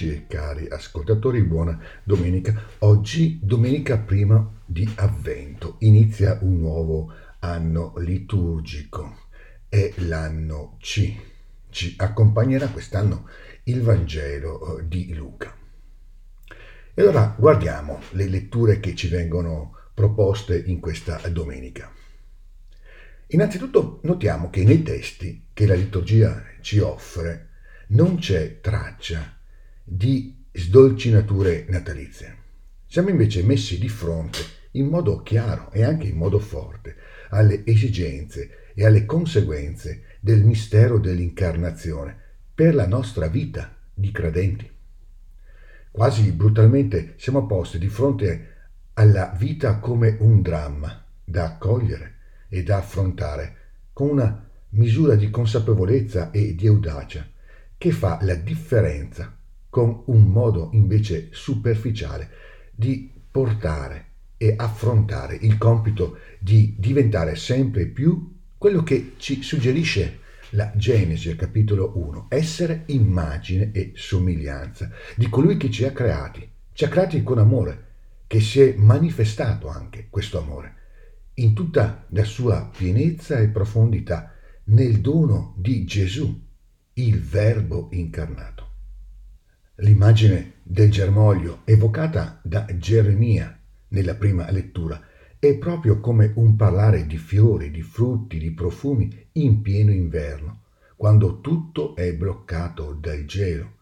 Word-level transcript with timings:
amici 0.00 0.12
e 0.12 0.26
cari 0.26 0.66
ascoltatori, 0.68 1.42
buona 1.42 1.78
domenica. 2.02 2.58
Oggi, 2.80 3.38
domenica 3.42 3.98
prima 3.98 4.50
di 4.64 4.88
Avvento, 4.96 5.76
inizia 5.80 6.38
un 6.40 6.58
nuovo 6.58 7.12
anno 7.40 7.92
liturgico. 7.98 9.28
È 9.68 9.92
l'anno 9.98 10.76
C. 10.80 11.14
Ci 11.68 11.94
accompagnerà 11.98 12.68
quest'anno 12.68 13.28
il 13.64 13.82
Vangelo 13.82 14.78
eh, 14.78 14.88
di 14.88 15.14
Luca. 15.14 15.54
E 16.94 17.02
allora 17.02 17.34
guardiamo 17.38 18.00
le 18.12 18.26
letture 18.26 18.80
che 18.80 18.94
ci 18.94 19.08
vengono 19.08 19.76
proposte 19.94 20.58
in 20.58 20.80
questa 20.80 21.20
domenica. 21.28 21.92
Innanzitutto 23.28 24.00
notiamo 24.04 24.50
che 24.50 24.64
nei 24.64 24.82
testi 24.82 25.48
che 25.52 25.66
la 25.66 25.74
liturgia 25.74 26.42
ci 26.60 26.78
offre 26.78 27.48
non 27.88 28.16
c'è 28.16 28.60
traccia 28.60 29.38
di 29.82 30.44
sdolcinature 30.52 31.66
natalizie. 31.68 32.36
Siamo 32.86 33.08
invece 33.08 33.42
messi 33.42 33.78
di 33.78 33.88
fronte 33.88 34.38
in 34.72 34.86
modo 34.86 35.22
chiaro 35.22 35.70
e 35.72 35.84
anche 35.84 36.06
in 36.06 36.16
modo 36.16 36.38
forte 36.38 36.96
alle 37.30 37.64
esigenze 37.64 38.72
e 38.74 38.84
alle 38.84 39.04
conseguenze 39.04 40.18
del 40.20 40.42
mistero 40.42 40.98
dell'incarnazione 40.98 42.16
per 42.54 42.74
la 42.74 42.86
nostra 42.86 43.26
vita 43.26 43.74
di 43.92 44.10
credenti. 44.10 44.70
Quasi 45.90 46.32
brutalmente 46.32 47.14
siamo 47.16 47.46
posti 47.46 47.78
di 47.78 47.88
fronte 47.88 48.48
alla 48.94 49.34
vita 49.36 49.78
come 49.78 50.16
un 50.20 50.42
dramma 50.42 51.04
da 51.24 51.44
accogliere 51.44 52.14
e 52.48 52.62
da 52.62 52.78
affrontare 52.78 53.56
con 53.92 54.08
una 54.08 54.48
misura 54.70 55.14
di 55.14 55.30
consapevolezza 55.30 56.30
e 56.30 56.54
di 56.54 56.66
audacia 56.66 57.26
che 57.76 57.90
fa 57.92 58.18
la 58.22 58.34
differenza 58.34 59.36
con 59.70 60.02
un 60.06 60.26
modo 60.26 60.68
invece 60.72 61.28
superficiale 61.30 62.28
di 62.72 63.10
portare 63.30 64.06
e 64.36 64.54
affrontare 64.56 65.36
il 65.40 65.56
compito 65.56 66.18
di 66.38 66.74
diventare 66.78 67.36
sempre 67.36 67.86
più 67.86 68.36
quello 68.58 68.82
che 68.82 69.14
ci 69.16 69.42
suggerisce 69.42 70.18
la 70.50 70.72
Genesi, 70.74 71.34
capitolo 71.36 71.92
1, 71.94 72.26
essere 72.28 72.82
immagine 72.86 73.70
e 73.72 73.92
somiglianza 73.94 74.90
di 75.16 75.28
colui 75.28 75.56
che 75.56 75.70
ci 75.70 75.84
ha 75.84 75.92
creati, 75.92 76.46
ci 76.72 76.84
ha 76.84 76.88
creati 76.88 77.22
con 77.22 77.38
amore, 77.38 77.86
che 78.26 78.40
si 78.40 78.60
è 78.60 78.74
manifestato 78.76 79.68
anche 79.68 80.08
questo 80.10 80.38
amore 80.38 80.78
in 81.34 81.54
tutta 81.54 82.04
la 82.10 82.24
sua 82.24 82.70
pienezza 82.76 83.38
e 83.38 83.48
profondità 83.48 84.34
nel 84.64 85.00
dono 85.00 85.54
di 85.56 85.84
Gesù 85.84 86.48
il 86.94 87.20
Verbo 87.20 87.88
incarnato. 87.92 88.59
L'immagine 89.82 90.56
del 90.62 90.90
germoglio 90.90 91.60
evocata 91.64 92.38
da 92.42 92.66
Geremia 92.76 93.58
nella 93.88 94.14
prima 94.14 94.50
lettura 94.50 95.00
è 95.38 95.56
proprio 95.56 96.00
come 96.00 96.32
un 96.34 96.54
parlare 96.54 97.06
di 97.06 97.16
fiori, 97.16 97.70
di 97.70 97.80
frutti, 97.80 98.36
di 98.36 98.50
profumi 98.50 99.28
in 99.32 99.62
pieno 99.62 99.90
inverno, 99.90 100.64
quando 100.96 101.40
tutto 101.40 101.96
è 101.96 102.12
bloccato 102.14 102.92
dal 102.92 103.24
gelo 103.24 103.76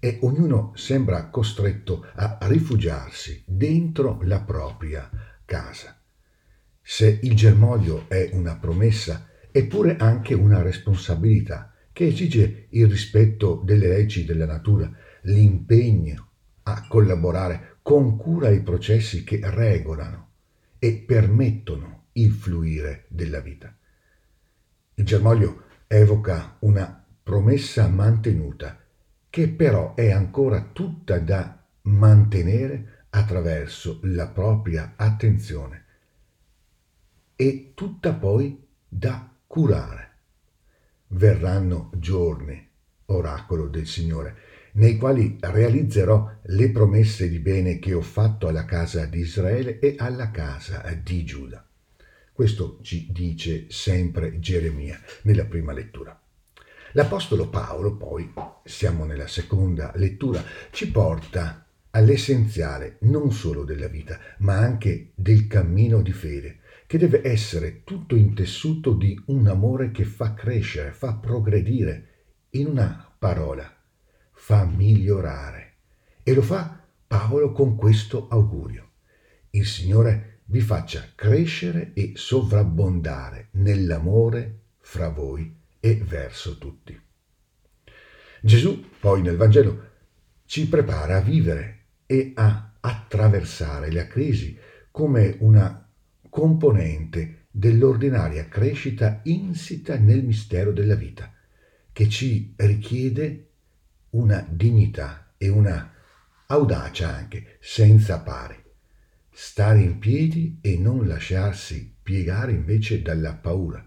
e 0.00 0.18
ognuno 0.22 0.72
sembra 0.74 1.28
costretto 1.28 2.04
a 2.14 2.36
rifugiarsi 2.42 3.44
dentro 3.46 4.18
la 4.22 4.40
propria 4.40 5.08
casa. 5.44 5.96
Se 6.82 7.20
il 7.22 7.36
germoglio 7.36 8.06
è 8.08 8.28
una 8.32 8.56
promessa, 8.56 9.28
è 9.52 9.64
pure 9.66 9.96
anche 9.98 10.34
una 10.34 10.62
responsabilità 10.62 11.72
che 11.92 12.06
esige 12.06 12.66
il 12.70 12.88
rispetto 12.88 13.62
delle 13.64 13.86
leggi 13.86 14.24
della 14.24 14.46
natura, 14.46 14.90
l'impegno 15.24 16.28
a 16.64 16.86
collaborare 16.88 17.78
con 17.82 18.16
cura 18.16 18.48
ai 18.48 18.62
processi 18.62 19.24
che 19.24 19.40
regolano 19.42 20.30
e 20.78 21.04
permettono 21.06 22.06
il 22.12 22.32
fluire 22.32 23.04
della 23.08 23.40
vita. 23.40 23.74
Il 24.94 25.04
germoglio 25.04 25.64
evoca 25.86 26.56
una 26.60 27.04
promessa 27.22 27.88
mantenuta 27.88 28.78
che 29.28 29.48
però 29.48 29.94
è 29.94 30.10
ancora 30.10 30.70
tutta 30.72 31.18
da 31.18 31.62
mantenere 31.82 33.06
attraverso 33.10 34.00
la 34.02 34.28
propria 34.28 34.94
attenzione 34.96 35.84
e 37.36 37.72
tutta 37.74 38.12
poi 38.14 38.64
da 38.88 39.28
curare 39.46 40.12
verranno 41.08 41.90
giorni, 41.96 42.68
oracolo 43.06 43.68
del 43.68 43.86
Signore, 43.86 44.36
nei 44.74 44.96
quali 44.96 45.36
realizzerò 45.40 46.30
le 46.42 46.70
promesse 46.70 47.28
di 47.28 47.38
bene 47.38 47.78
che 47.78 47.92
ho 47.92 48.00
fatto 48.00 48.48
alla 48.48 48.64
casa 48.64 49.04
di 49.06 49.20
Israele 49.20 49.78
e 49.78 49.94
alla 49.98 50.30
casa 50.30 50.82
di 51.02 51.24
Giuda. 51.24 51.64
Questo 52.32 52.78
ci 52.82 53.08
dice 53.12 53.66
sempre 53.68 54.38
Geremia 54.40 55.00
nella 55.22 55.44
prima 55.44 55.72
lettura. 55.72 56.18
L'Apostolo 56.92 57.48
Paolo, 57.48 57.96
poi, 57.96 58.32
siamo 58.64 59.04
nella 59.04 59.26
seconda 59.26 59.92
lettura, 59.96 60.42
ci 60.70 60.90
porta 60.90 61.66
all'essenziale 61.90 62.96
non 63.00 63.32
solo 63.32 63.64
della 63.64 63.88
vita, 63.88 64.18
ma 64.38 64.56
anche 64.56 65.10
del 65.14 65.46
cammino 65.46 66.02
di 66.02 66.12
fede, 66.12 66.58
che 66.86 66.98
deve 66.98 67.20
essere 67.24 67.82
tutto 67.84 68.16
intessuto 68.16 68.92
di 68.92 69.20
un 69.26 69.46
amore 69.46 69.90
che 69.90 70.04
fa 70.04 70.34
crescere, 70.34 70.92
fa 70.92 71.14
progredire, 71.14 72.08
in 72.50 72.66
una 72.66 73.12
parola, 73.18 73.73
fa 74.44 74.66
migliorare. 74.66 75.76
E 76.22 76.34
lo 76.34 76.42
fa 76.42 76.78
Paolo 77.06 77.52
con 77.52 77.76
questo 77.76 78.28
augurio. 78.28 78.90
Il 79.48 79.64
Signore 79.64 80.40
vi 80.48 80.60
faccia 80.60 81.12
crescere 81.14 81.92
e 81.94 82.12
sovrabbondare 82.14 83.48
nell'amore 83.52 84.64
fra 84.80 85.08
voi 85.08 85.50
e 85.80 85.94
verso 85.94 86.58
tutti. 86.58 87.00
Gesù 88.42 88.84
poi 89.00 89.22
nel 89.22 89.38
Vangelo 89.38 89.92
ci 90.44 90.68
prepara 90.68 91.16
a 91.16 91.20
vivere 91.22 91.86
e 92.04 92.32
a 92.34 92.74
attraversare 92.80 93.90
la 93.90 94.06
crisi 94.06 94.58
come 94.90 95.38
una 95.40 95.90
componente 96.28 97.46
dell'ordinaria 97.50 98.46
crescita 98.48 99.20
insita 99.22 99.96
nel 99.96 100.22
mistero 100.22 100.70
della 100.70 100.96
vita, 100.96 101.32
che 101.92 102.10
ci 102.10 102.52
richiede 102.58 103.52
una 104.14 104.44
dignità 104.48 105.34
e 105.36 105.48
una 105.48 105.92
audacia 106.46 107.14
anche 107.14 107.58
senza 107.60 108.20
pari. 108.20 108.60
Stare 109.30 109.80
in 109.80 109.98
piedi 109.98 110.58
e 110.60 110.76
non 110.78 111.06
lasciarsi 111.06 111.96
piegare 112.02 112.52
invece 112.52 113.02
dalla 113.02 113.34
paura. 113.34 113.86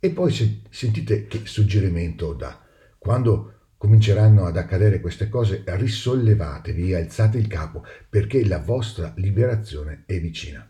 E 0.00 0.10
poi 0.10 0.32
se, 0.32 0.62
sentite 0.70 1.26
che 1.26 1.42
suggerimento 1.44 2.32
dà. 2.34 2.60
Quando 2.98 3.54
cominceranno 3.76 4.46
ad 4.46 4.56
accadere 4.56 5.00
queste 5.00 5.28
cose, 5.28 5.62
risollevatevi, 5.66 6.94
alzate 6.94 7.38
il 7.38 7.46
capo, 7.46 7.84
perché 8.08 8.44
la 8.44 8.58
vostra 8.58 9.12
liberazione 9.16 10.04
è 10.06 10.20
vicina 10.20 10.68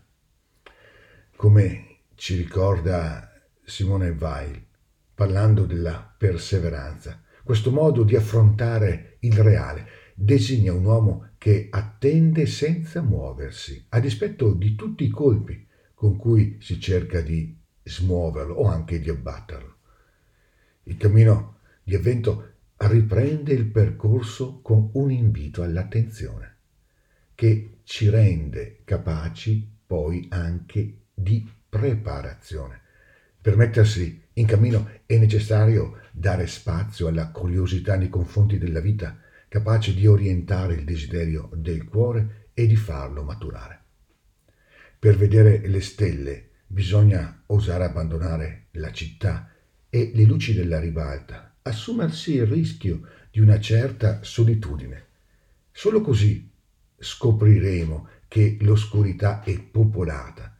come 1.39 1.99
ci 2.15 2.35
ricorda 2.35 3.31
Simone 3.63 4.09
Weil, 4.09 4.61
parlando 5.15 5.63
della 5.63 6.13
perseveranza. 6.17 7.23
Questo 7.43 7.71
modo 7.71 8.03
di 8.03 8.15
affrontare 8.15 9.17
il 9.19 9.33
reale 9.33 9.87
designa 10.13 10.73
un 10.73 10.85
uomo 10.85 11.29
che 11.37 11.67
attende 11.69 12.45
senza 12.45 13.01
muoversi, 13.01 13.85
a 13.89 13.99
dispetto 13.99 14.53
di 14.53 14.75
tutti 14.75 15.05
i 15.05 15.09
colpi 15.09 15.65
con 15.93 16.17
cui 16.17 16.57
si 16.59 16.79
cerca 16.79 17.21
di 17.21 17.57
smuoverlo 17.83 18.53
o 18.53 18.67
anche 18.67 18.99
di 18.99 19.09
abbatterlo. 19.09 19.75
Il 20.83 20.97
cammino 20.97 21.59
di 21.83 21.95
avvento 21.95 22.53
riprende 22.77 23.53
il 23.53 23.65
percorso 23.65 24.61
con 24.61 24.89
un 24.93 25.11
invito 25.11 25.63
all'attenzione, 25.63 26.57
che 27.35 27.79
ci 27.83 28.09
rende 28.09 28.81
capaci 28.83 29.77
poi 29.85 30.27
anche 30.29 31.05
di 31.13 31.49
preparazione. 31.67 32.81
Per 33.49 33.57
mettersi 33.57 34.21
in 34.33 34.45
cammino 34.45 34.99
è 35.07 35.17
necessario 35.17 36.01
dare 36.11 36.45
spazio 36.45 37.07
alla 37.07 37.31
curiosità 37.31 37.95
nei 37.95 38.07
confronti 38.07 38.59
della 38.59 38.79
vita, 38.79 39.17
capace 39.47 39.95
di 39.95 40.05
orientare 40.05 40.75
il 40.75 40.83
desiderio 40.83 41.49
del 41.55 41.83
cuore 41.85 42.49
e 42.53 42.67
di 42.67 42.75
farlo 42.75 43.23
maturare. 43.23 43.81
Per 44.99 45.17
vedere 45.17 45.67
le 45.67 45.81
stelle 45.81 46.49
bisogna 46.67 47.41
osare 47.47 47.85
abbandonare 47.85 48.67
la 48.73 48.91
città 48.91 49.51
e 49.89 50.11
le 50.13 50.25
luci 50.25 50.53
della 50.53 50.79
ribalta, 50.79 51.55
assumersi 51.63 52.35
il 52.35 52.45
rischio 52.45 53.01
di 53.31 53.39
una 53.39 53.59
certa 53.59 54.19
solitudine. 54.21 55.05
Solo 55.71 56.01
così 56.01 56.47
scopriremo 56.99 58.09
che 58.27 58.57
l'oscurità 58.61 59.41
è 59.41 59.59
popolata 59.59 60.55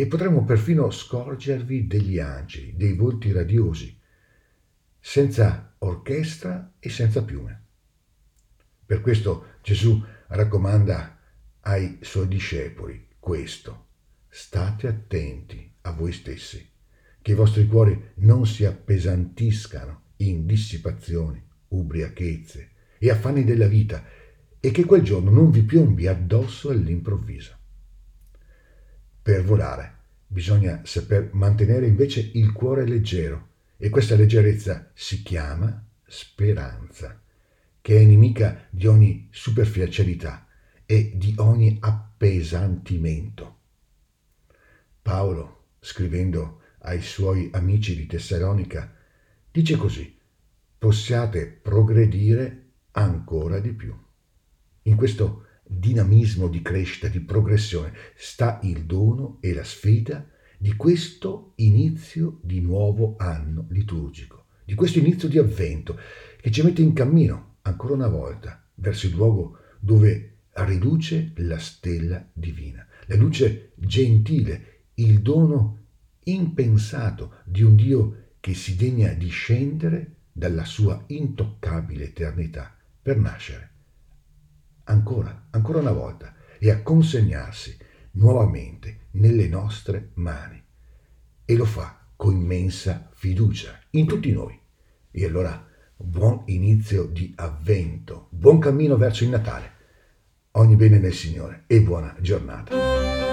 e 0.00 0.06
potremmo 0.06 0.44
perfino 0.44 0.90
scorgervi 0.90 1.86
degli 1.86 2.18
angeli, 2.18 2.74
dei 2.74 2.94
volti 2.94 3.32
radiosi, 3.32 3.94
senza 4.98 5.74
orchestra 5.76 6.72
e 6.80 6.88
senza 6.88 7.22
piume. 7.22 7.64
Per 8.86 9.02
questo 9.02 9.58
Gesù 9.62 10.02
raccomanda 10.28 11.18
ai 11.60 11.98
suoi 12.00 12.28
discepoli 12.28 13.08
questo. 13.18 13.88
State 14.26 14.86
attenti 14.86 15.70
a 15.82 15.92
voi 15.92 16.12
stessi, 16.12 16.66
che 17.20 17.32
i 17.32 17.34
vostri 17.34 17.66
cuori 17.66 18.12
non 18.20 18.46
si 18.46 18.64
appesantiscano 18.64 20.04
in 20.16 20.46
dissipazioni, 20.46 21.46
ubriachezze 21.68 22.70
e 22.96 23.10
affanni 23.10 23.44
della 23.44 23.66
vita 23.66 24.02
e 24.58 24.70
che 24.70 24.86
quel 24.86 25.02
giorno 25.02 25.30
non 25.30 25.50
vi 25.50 25.60
piombi 25.60 26.06
addosso 26.06 26.70
all'improvviso. 26.70 27.58
Per 29.22 29.44
volare 29.44 29.98
bisogna 30.26 30.80
saper 30.84 31.30
mantenere 31.32 31.86
invece 31.86 32.30
il 32.34 32.52
cuore 32.52 32.86
leggero 32.86 33.48
e 33.76 33.88
questa 33.90 34.14
leggerezza 34.14 34.90
si 34.94 35.22
chiama 35.22 35.84
speranza, 36.06 37.20
che 37.80 38.00
è 38.00 38.04
nemica 38.04 38.66
di 38.70 38.86
ogni 38.86 39.28
superficialità 39.30 40.46
e 40.86 41.12
di 41.14 41.34
ogni 41.36 41.76
appesantimento. 41.80 43.58
Paolo, 45.02 45.64
scrivendo 45.80 46.60
ai 46.80 47.02
suoi 47.02 47.50
amici 47.52 47.94
di 47.96 48.06
Tessalonica, 48.06 48.94
dice 49.50 49.76
così, 49.76 50.18
possiate 50.78 51.46
progredire 51.46 52.70
ancora 52.92 53.60
di 53.60 53.72
più. 53.72 53.94
In 54.82 54.96
questo 54.96 55.44
dinamismo 55.72 56.48
di 56.48 56.62
crescita, 56.62 57.06
di 57.06 57.20
progressione, 57.20 57.92
sta 58.16 58.58
il 58.64 58.84
dono 58.84 59.38
e 59.40 59.54
la 59.54 59.62
sfida 59.62 60.28
di 60.58 60.74
questo 60.74 61.52
inizio 61.56 62.40
di 62.42 62.60
nuovo 62.60 63.14
anno 63.18 63.66
liturgico, 63.70 64.46
di 64.64 64.74
questo 64.74 64.98
inizio 64.98 65.28
di 65.28 65.38
avvento 65.38 65.98
che 66.40 66.50
ci 66.50 66.62
mette 66.62 66.82
in 66.82 66.92
cammino 66.92 67.56
ancora 67.62 67.94
una 67.94 68.08
volta 68.08 68.62
verso 68.74 69.06
il 69.06 69.14
luogo 69.14 69.58
dove 69.78 70.38
riluce 70.52 71.32
la 71.36 71.58
stella 71.58 72.28
divina, 72.32 72.84
la 73.06 73.16
luce 73.16 73.70
gentile, 73.76 74.82
il 74.94 75.20
dono 75.20 75.78
impensato 76.24 77.36
di 77.44 77.62
un 77.62 77.76
Dio 77.76 78.24
che 78.40 78.54
si 78.54 78.74
degna 78.74 79.12
di 79.12 79.28
scendere 79.28 80.16
dalla 80.32 80.64
sua 80.64 81.02
intoccabile 81.06 82.04
eternità 82.04 82.76
per 83.00 83.16
nascere 83.16 83.69
ancora, 84.90 85.46
ancora 85.50 85.78
una 85.78 85.92
volta 85.92 86.34
e 86.58 86.70
a 86.70 86.82
consegnarsi 86.82 87.76
nuovamente 88.12 89.06
nelle 89.12 89.48
nostre 89.48 90.10
mani. 90.14 90.62
E 91.44 91.56
lo 91.56 91.64
fa 91.64 91.98
con 92.16 92.34
immensa 92.34 93.08
fiducia 93.12 93.80
in 93.90 94.06
tutti 94.06 94.30
noi. 94.32 94.58
E 95.10 95.24
allora 95.24 95.66
buon 95.96 96.42
inizio 96.46 97.04
di 97.06 97.32
avvento, 97.36 98.28
buon 98.30 98.58
cammino 98.58 98.96
verso 98.96 99.24
il 99.24 99.30
Natale. 99.30 99.78
Ogni 100.52 100.76
bene 100.76 100.98
nel 100.98 101.14
Signore 101.14 101.64
e 101.66 101.80
buona 101.80 102.14
giornata. 102.20 103.29